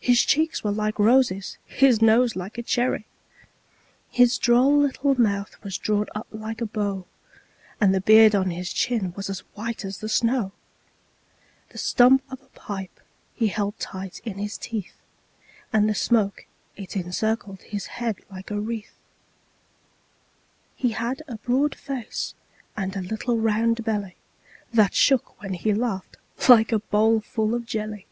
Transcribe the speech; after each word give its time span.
His 0.00 0.20
cheeks 0.22 0.62
were 0.62 0.70
like 0.70 0.98
roses, 0.98 1.56
his 1.64 2.02
nose 2.02 2.36
like 2.36 2.58
a 2.58 2.62
cherry! 2.62 3.06
His 4.10 4.36
droll 4.36 4.76
little 4.76 5.18
mouth 5.18 5.56
was 5.64 5.78
drawn 5.78 6.04
up 6.14 6.26
like 6.30 6.60
a 6.60 6.66
bow, 6.66 7.06
And 7.80 7.94
the 7.94 8.02
beard 8.02 8.34
of 8.34 8.48
his 8.48 8.70
chin 8.70 9.14
was 9.16 9.30
as 9.30 9.38
white 9.54 9.82
as 9.82 10.00
the 10.00 10.10
snow; 10.10 10.52
The 11.70 11.78
stump 11.78 12.22
of 12.30 12.42
a 12.42 12.48
pipe 12.50 13.00
he 13.34 13.46
held 13.48 13.78
tight 13.78 14.20
in 14.26 14.36
his 14.36 14.58
teeth, 14.58 14.92
And 15.72 15.88
the 15.88 15.94
smoke 15.94 16.44
it 16.76 16.94
encircled 16.94 17.62
his 17.62 17.86
head 17.86 18.16
like 18.30 18.50
a 18.50 18.60
wreath; 18.60 18.98
He 20.76 20.90
had 20.90 21.22
a 21.28 21.36
broad 21.36 21.74
face 21.74 22.34
and 22.76 22.94
a 22.94 22.98
round 23.00 23.10
little 23.10 23.72
belly, 23.82 24.16
That 24.74 24.92
shook 24.94 25.40
when 25.40 25.54
he 25.54 25.72
laughed 25.72 26.18
like 26.46 26.72
a 26.72 26.78
bowlful 26.80 27.54
of 27.54 27.64
jelly. 27.64 28.04